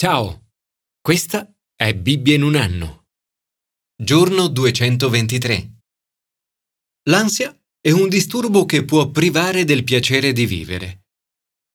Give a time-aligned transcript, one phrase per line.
[0.00, 0.52] Ciao,
[1.00, 3.06] questa è Bibbia in un anno.
[4.00, 5.72] Giorno 223.
[7.08, 11.06] L'ansia è un disturbo che può privare del piacere di vivere.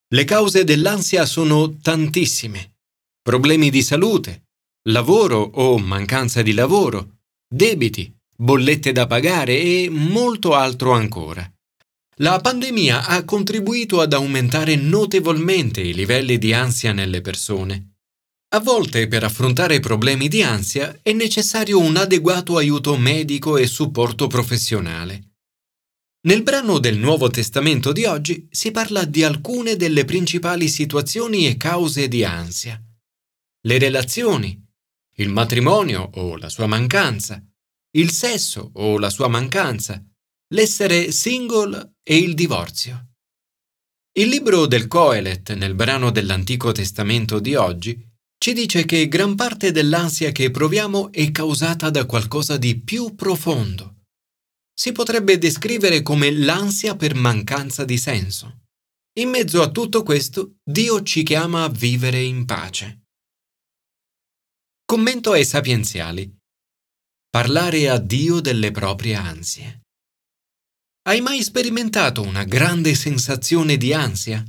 [0.07, 2.77] Le cause dell'ansia sono tantissime.
[3.21, 4.51] Problemi di salute,
[4.83, 11.45] lavoro o mancanza di lavoro, debiti, bollette da pagare e molto altro ancora.
[12.19, 17.92] La pandemia ha contribuito ad aumentare notevolmente i livelli di ansia nelle persone.
[18.53, 24.27] A volte per affrontare problemi di ansia è necessario un adeguato aiuto medico e supporto
[24.27, 25.31] professionale.
[26.27, 31.57] Nel brano del Nuovo Testamento di oggi si parla di alcune delle principali situazioni e
[31.57, 32.79] cause di ansia.
[33.65, 34.63] Le relazioni,
[35.15, 37.43] il matrimonio o la sua mancanza,
[37.97, 39.99] il sesso o la sua mancanza,
[40.53, 43.13] l'essere single e il divorzio.
[44.15, 48.11] Il libro del Coelet nel brano dell'Antico Testamento di oggi
[48.43, 54.01] ci dice che gran parte dell'ansia che proviamo è causata da qualcosa di più profondo.
[54.77, 58.63] Si potrebbe descrivere come l'ansia per mancanza di senso.
[59.19, 63.03] In mezzo a tutto questo, Dio ci chiama a vivere in pace.
[64.83, 66.29] Commento ai sapienziali.
[67.29, 69.83] Parlare a Dio delle proprie ansie.
[71.03, 74.43] Hai mai sperimentato una grande sensazione di ansia?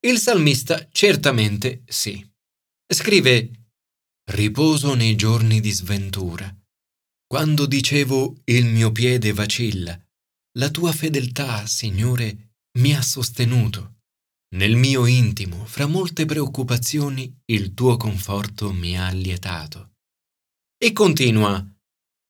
[0.00, 2.29] Il salmista certamente sì.
[2.92, 3.52] Scrive
[4.32, 6.52] Riposo nei giorni di sventura.
[7.24, 9.96] Quando dicevo il mio piede vacilla,
[10.58, 13.98] la tua fedeltà, Signore, mi ha sostenuto.
[14.56, 19.92] Nel mio intimo, fra molte preoccupazioni, il tuo conforto mi ha allietato.
[20.76, 21.64] E continua,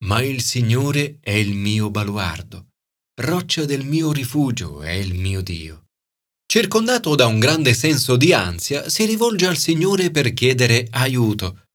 [0.04, 2.72] ma il Signore è il mio baluardo,
[3.22, 5.89] roccia del mio rifugio è il mio Dio.
[6.50, 11.68] Circondato da un grande senso di ansia, si rivolge al Signore per chiedere aiuto.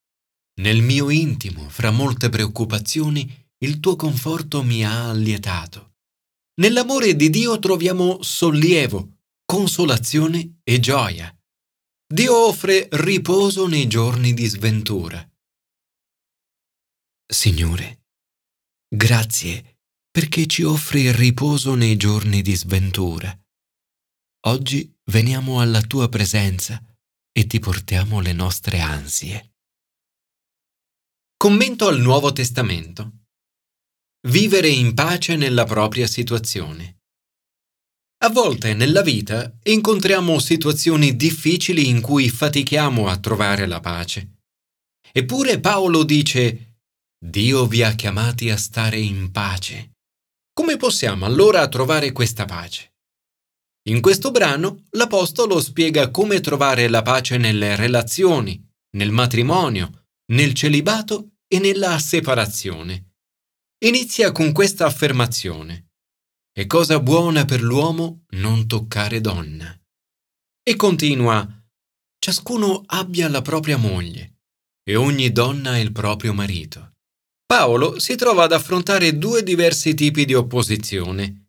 [0.60, 3.26] Nel mio intimo, fra molte preoccupazioni,
[3.60, 5.94] il tuo conforto mi ha allietato.
[6.56, 11.34] Nell'amore di Dio troviamo sollievo, consolazione e gioia.
[12.06, 15.26] Dio offre riposo nei giorni di sventura.
[17.26, 18.08] Signore,
[18.94, 19.78] grazie
[20.12, 23.40] perché ci offri riposo nei giorni di sventura.
[24.48, 26.80] Oggi veniamo alla tua presenza
[27.32, 29.56] e ti portiamo le nostre ansie.
[31.36, 33.26] Commento al Nuovo Testamento.
[34.28, 37.00] Vivere in pace nella propria situazione.
[38.24, 44.42] A volte nella vita incontriamo situazioni difficili in cui fatichiamo a trovare la pace.
[45.12, 46.82] Eppure Paolo dice,
[47.18, 49.94] Dio vi ha chiamati a stare in pace.
[50.54, 52.95] Come possiamo allora trovare questa pace?
[53.88, 58.60] In questo brano l'Apostolo spiega come trovare la pace nelle relazioni,
[58.98, 63.12] nel matrimonio, nel celibato e nella separazione.
[63.86, 65.92] Inizia con questa affermazione.
[66.52, 69.80] È cosa buona per l'uomo non toccare donna.
[70.64, 71.48] E continua.
[72.18, 74.40] Ciascuno abbia la propria moglie
[74.84, 76.94] e ogni donna il proprio marito.
[77.46, 81.45] Paolo si trova ad affrontare due diversi tipi di opposizione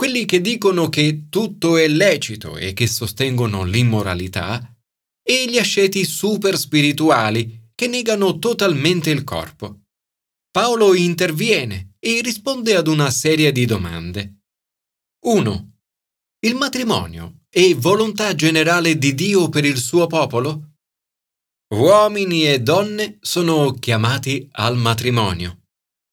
[0.00, 4.74] quelli che dicono che tutto è lecito e che sostengono l'immoralità,
[5.22, 9.82] e gli asceti super spirituali che negano totalmente il corpo.
[10.50, 14.36] Paolo interviene e risponde ad una serie di domande.
[15.26, 15.72] 1.
[16.46, 20.76] Il matrimonio è volontà generale di Dio per il suo popolo?
[21.74, 25.64] Uomini e donne sono chiamati al matrimonio.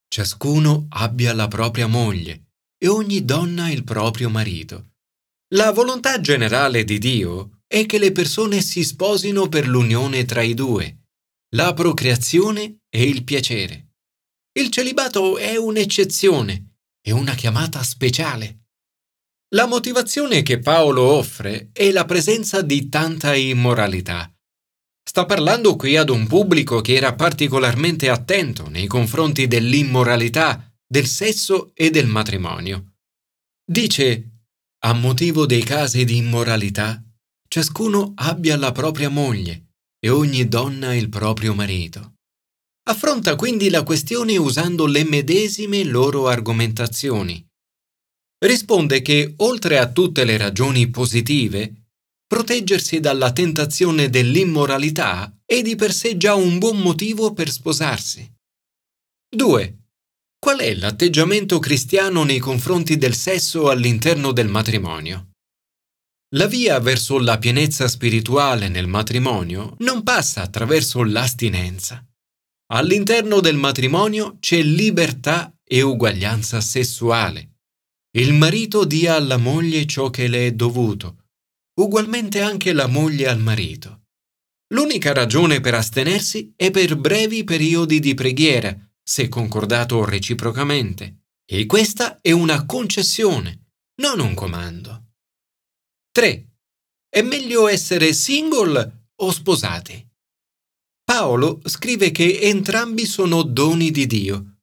[0.09, 2.46] Ciascuno abbia la propria moglie
[2.77, 4.91] e ogni donna il proprio marito.
[5.55, 10.53] La volontà generale di Dio è che le persone si sposino per l'unione tra i
[10.53, 11.05] due,
[11.55, 13.93] la procreazione e il piacere.
[14.57, 18.65] Il celibato è un'eccezione, è una chiamata speciale.
[19.55, 24.29] La motivazione che Paolo offre è la presenza di tanta immoralità.
[25.07, 31.71] Sta parlando qui ad un pubblico che era particolarmente attento nei confronti dell'immoralità del sesso
[31.73, 32.93] e del matrimonio.
[33.69, 34.31] Dice,
[34.85, 37.03] a motivo dei casi di immoralità,
[37.49, 42.13] ciascuno abbia la propria moglie e ogni donna il proprio marito.
[42.89, 47.45] Affronta quindi la questione usando le medesime loro argomentazioni.
[48.39, 51.87] Risponde che, oltre a tutte le ragioni positive,
[52.25, 58.31] proteggersi dalla tentazione dell'immoralità è di per sé già un buon motivo per sposarsi.
[59.35, 59.86] 2.
[60.39, 65.31] Qual è l'atteggiamento cristiano nei confronti del sesso all'interno del matrimonio?
[66.35, 72.05] La via verso la pienezza spirituale nel matrimonio non passa attraverso l'astinenza.
[72.73, 77.55] All'interno del matrimonio c'è libertà e uguaglianza sessuale.
[78.17, 81.25] Il marito dia alla moglie ciò che le è dovuto,
[81.79, 84.03] ugualmente anche la moglie al marito.
[84.73, 92.19] L'unica ragione per astenersi è per brevi periodi di preghiera, se concordato reciprocamente, e questa
[92.19, 93.69] è una concessione,
[94.01, 95.13] non un comando.
[96.11, 96.49] 3.
[97.07, 100.05] È meglio essere single o sposati?
[101.05, 104.57] Paolo scrive che entrambi sono doni di Dio,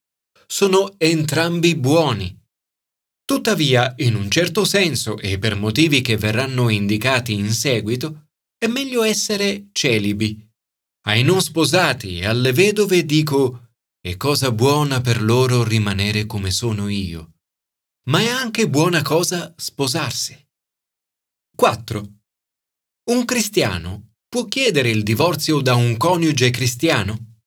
[0.45, 2.39] sono entrambi buoni.
[3.25, 8.27] Tuttavia, in un certo senso e per motivi che verranno indicati in seguito,
[8.59, 10.39] è meglio essere celibi.
[11.07, 13.64] Ai non sposati e alle vedove dico,
[14.05, 17.37] è cosa buona per loro rimanere come sono io,
[18.03, 20.37] ma è anche buona cosa sposarsi.
[21.55, 22.13] 4.
[23.09, 27.39] Un cristiano può chiedere il divorzio da un coniuge cristiano?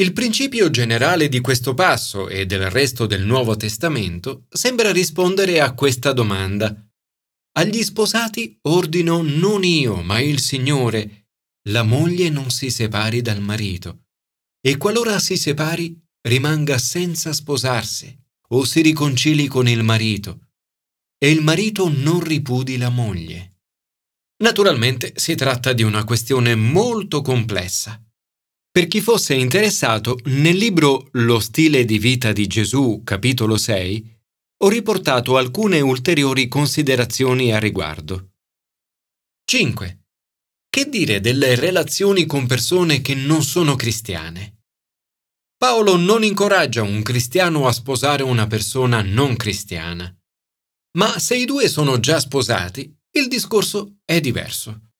[0.00, 5.74] Il principio generale di questo passo e del resto del Nuovo Testamento sembra rispondere a
[5.74, 6.74] questa domanda.
[7.58, 11.28] Agli sposati ordino non io, ma il Signore,
[11.68, 14.04] la moglie non si separi dal marito,
[14.60, 18.16] e qualora si separi, rimanga senza sposarsi
[18.48, 20.48] o si riconcili con il marito,
[21.18, 23.58] e il marito non ripudi la moglie.
[24.42, 28.02] Naturalmente si tratta di una questione molto complessa
[28.72, 34.18] per chi fosse interessato, nel libro Lo stile di vita di Gesù, capitolo 6,
[34.58, 38.34] ho riportato alcune ulteriori considerazioni a riguardo.
[39.44, 39.99] 5.
[40.70, 44.60] Che dire delle relazioni con persone che non sono cristiane?
[45.58, 50.10] Paolo non incoraggia un cristiano a sposare una persona non cristiana.
[50.96, 54.90] Ma se i due sono già sposati, il discorso è diverso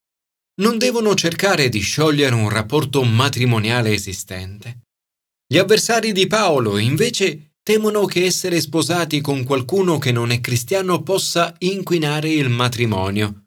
[0.60, 4.82] non devono cercare di sciogliere un rapporto matrimoniale esistente.
[5.46, 11.02] Gli avversari di Paolo, invece, temono che essere sposati con qualcuno che non è cristiano
[11.02, 13.46] possa inquinare il matrimonio.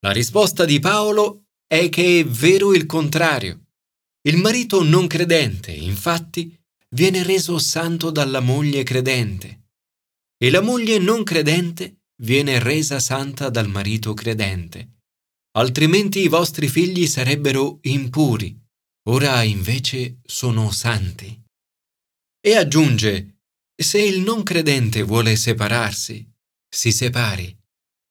[0.00, 3.66] La risposta di Paolo è che è vero il contrario.
[4.22, 6.56] Il marito non credente, infatti,
[6.90, 9.66] viene reso santo dalla moglie credente
[10.38, 14.98] e la moglie non credente viene resa santa dal marito credente
[15.58, 18.56] altrimenti i vostri figli sarebbero impuri,
[19.08, 21.42] ora invece sono santi.
[22.40, 23.40] E aggiunge,
[23.74, 26.26] se il non credente vuole separarsi,
[26.68, 27.56] si separi.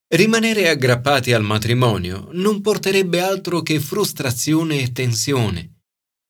[0.10, 5.82] Rimanere aggrappati al matrimonio non porterebbe altro che frustrazione e tensione.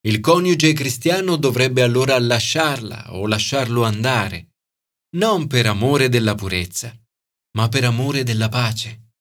[0.01, 4.55] Il coniuge cristiano dovrebbe allora lasciarla o lasciarlo andare,
[5.15, 6.91] non per amore della purezza,
[7.55, 9.11] ma per amore della pace.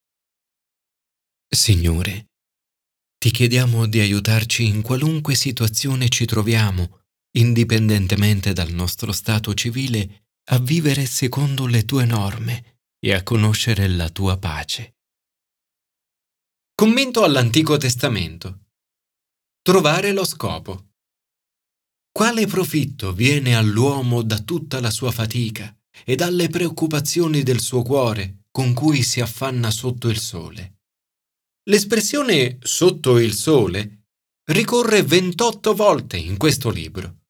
[1.46, 2.28] Signore,
[3.18, 7.02] ti chiediamo di aiutarci in qualunque situazione ci troviamo,
[7.36, 12.75] indipendentemente dal nostro stato civile, a vivere secondo le tue norme
[13.06, 14.96] e a conoscere la tua pace.
[16.74, 18.64] Commento all'Antico Testamento.
[19.62, 20.94] Trovare lo scopo.
[22.10, 25.72] Quale profitto viene all'uomo da tutta la sua fatica
[26.04, 30.80] e dalle preoccupazioni del suo cuore con cui si affanna sotto il sole?
[31.68, 34.06] L'espressione sotto il sole
[34.46, 37.25] ricorre 28 volte in questo libro.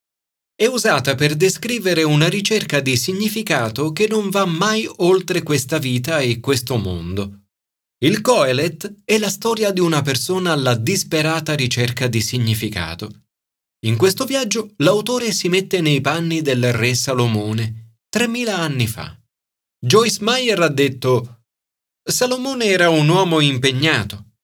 [0.58, 6.20] È usata per descrivere una ricerca di significato che non va mai oltre questa vita
[6.20, 7.48] e questo mondo.
[7.98, 13.25] Il Coelet è la storia di una persona alla disperata ricerca di significato.
[13.84, 19.14] In questo viaggio l'autore si mette nei panni del re Salomone, 3000 anni fa.
[19.78, 21.42] Joyce Meyer ha detto
[22.02, 24.36] Salomone era un uomo impegnato,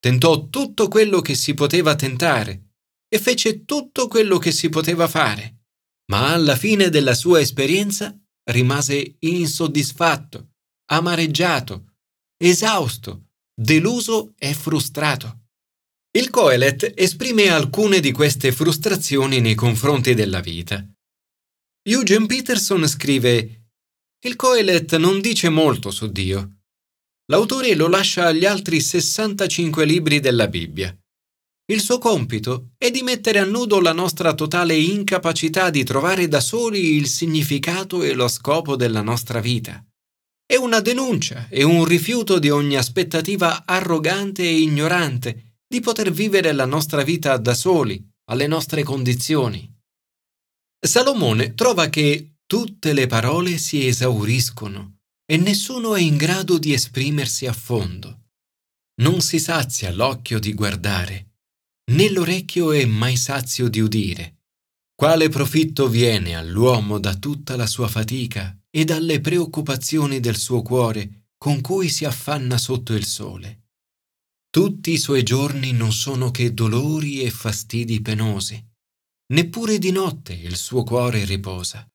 [0.00, 2.71] tentò tutto quello che si poteva tentare
[3.12, 5.64] e fece tutto quello che si poteva fare,
[6.10, 10.52] ma alla fine della sua esperienza rimase insoddisfatto,
[10.90, 11.92] amareggiato,
[12.38, 15.40] esausto, deluso e frustrato.
[16.16, 20.82] Il Coelet esprime alcune di queste frustrazioni nei confronti della vita.
[21.82, 23.66] Eugene Peterson scrive
[24.24, 26.60] Il Coelet non dice molto su Dio,
[27.26, 30.96] L'autore lo lascia agli altri 65 libri della Bibbia.
[31.66, 36.40] Il suo compito è di mettere a nudo la nostra totale incapacità di trovare da
[36.40, 39.84] soli il significato e lo scopo della nostra vita.
[40.44, 46.52] È una denuncia e un rifiuto di ogni aspettativa arrogante e ignorante di poter vivere
[46.52, 49.72] la nostra vita da soli, alle nostre condizioni.
[50.78, 57.46] Salomone trova che tutte le parole si esauriscono e nessuno è in grado di esprimersi
[57.46, 58.24] a fondo.
[59.00, 61.31] Non si sazia l'occhio di guardare,
[61.92, 64.38] né l'orecchio è mai sazio di udire.
[64.94, 71.26] Quale profitto viene all'uomo da tutta la sua fatica e dalle preoccupazioni del suo cuore
[71.36, 73.60] con cui si affanna sotto il sole?
[74.48, 78.62] Tutti i suoi giorni non sono che dolori e fastidi penosi.
[79.32, 81.86] Neppure di notte il suo cuore riposa.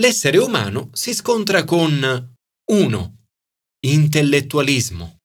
[0.00, 2.34] L'essere umano si scontra con
[2.70, 3.16] 1.
[3.80, 5.23] Intellettualismo.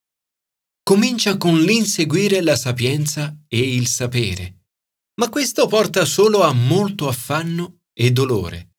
[0.89, 4.55] Comincia con l'inseguire la sapienza e il sapere
[5.19, 8.77] ma questo porta solo a molto affanno e dolore.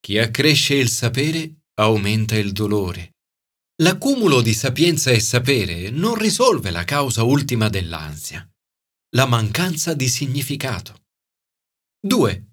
[0.00, 3.16] Chi accresce il sapere aumenta il dolore.
[3.82, 8.48] L'accumulo di sapienza e sapere non risolve la causa ultima dell'ansia,
[9.16, 11.02] la mancanza di significato.
[12.00, 12.46] 2.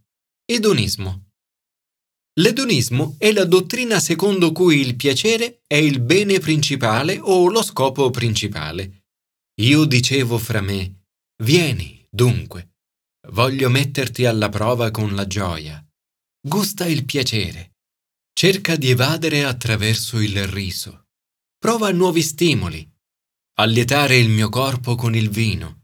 [0.43, 1.28] Edonismo.
[2.39, 8.09] L'edonismo è la dottrina secondo cui il piacere è il bene principale o lo scopo
[8.09, 9.03] principale.
[9.61, 11.03] Io dicevo fra me,
[11.43, 12.69] vieni, dunque,
[13.31, 15.85] Voglio metterti alla prova con la gioia.
[16.41, 17.75] Gusta il piacere.
[18.33, 21.07] Cerca di evadere attraverso il riso.
[21.57, 22.89] Prova nuovi stimoli.
[23.59, 25.81] Allietare il mio corpo con il vino.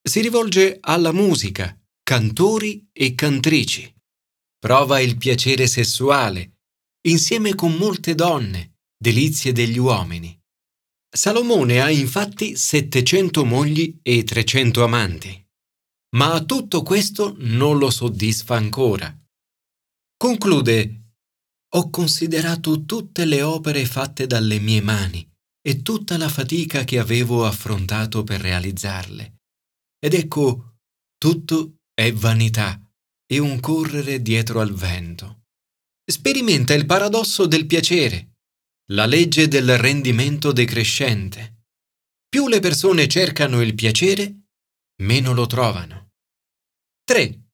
[0.00, 3.92] Si rivolge alla musica, cantori e cantrici.
[4.58, 6.58] Prova il piacere sessuale,
[7.06, 10.36] insieme con molte donne, delizie degli uomini.
[11.10, 15.46] Salomone ha infatti 700 mogli e 300 amanti
[16.10, 19.14] ma tutto questo non lo soddisfa ancora.
[20.16, 21.12] Conclude,
[21.74, 25.28] ho considerato tutte le opere fatte dalle mie mani
[25.60, 29.36] e tutta la fatica che avevo affrontato per realizzarle.
[29.98, 30.76] Ed ecco,
[31.18, 32.80] tutto è vanità
[33.30, 35.42] e un correre dietro al vento.
[36.10, 38.36] Sperimenta il paradosso del piacere,
[38.92, 41.66] la legge del rendimento decrescente.
[42.26, 44.46] Più le persone cercano il piacere,
[45.02, 46.12] meno lo trovano.
[47.04, 47.50] 3.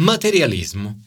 [0.00, 1.00] Materialismo.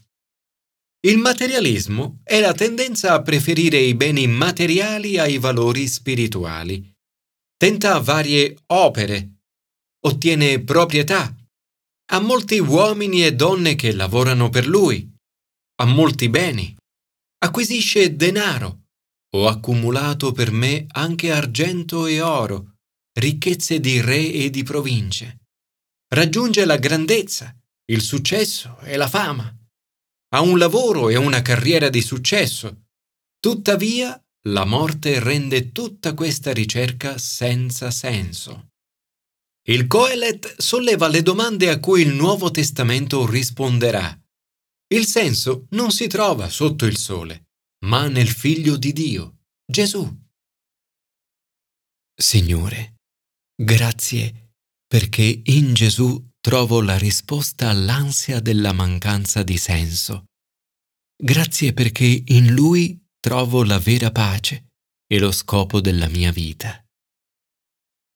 [1.06, 6.96] Il materialismo è la tendenza a preferire i beni materiali ai valori spirituali.
[7.58, 9.42] Tenta varie opere,
[10.06, 11.36] ottiene proprietà,
[12.12, 15.10] ha molti uomini e donne che lavorano per lui,
[15.76, 16.76] ha molti beni,
[17.40, 18.88] acquisisce denaro,
[19.36, 22.76] ho accumulato per me anche argento e oro,
[23.14, 25.38] ricchezze di re e di province
[26.14, 27.56] raggiunge la grandezza,
[27.86, 29.52] il successo e la fama.
[30.30, 32.86] Ha un lavoro e una carriera di successo.
[33.40, 38.73] Tuttavia, la morte rende tutta questa ricerca senza senso.
[39.68, 44.20] Il Coelet solleva le domande a cui il Nuovo Testamento risponderà.
[44.94, 47.46] Il senso non si trova sotto il sole,
[47.86, 50.06] ma nel Figlio di Dio, Gesù.
[52.14, 52.96] Signore,
[53.56, 54.56] grazie
[54.86, 60.26] perché in Gesù trovo la risposta all'ansia della mancanza di senso.
[61.16, 64.72] Grazie perché in Lui trovo la vera pace
[65.08, 66.83] e lo scopo della mia vita.